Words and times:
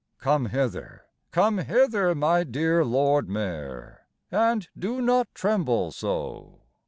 Come 0.17 0.47
hither, 0.47 1.05
come 1.29 1.59
hither, 1.59 2.15
my 2.15 2.43
dear 2.43 2.83
Lord 2.83 3.29
Mayor, 3.29 4.07
And 4.31 4.67
do 4.75 4.99
not 4.99 5.27
tremble 5.35 5.91
so! 5.91 6.61